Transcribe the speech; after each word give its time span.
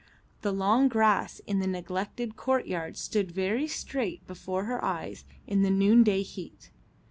The 0.41 0.51
long 0.51 0.87
grass 0.87 1.41
in 1.45 1.59
the 1.59 1.67
neglected 1.67 2.35
courtyard 2.35 2.97
stood 2.97 3.29
very 3.31 3.67
straight 3.67 4.25
before 4.25 4.63
her 4.63 4.83
eyes 4.83 5.25
in 5.45 5.61
the 5.61 5.69
noonday 5.69 6.23
heat. 6.23 6.71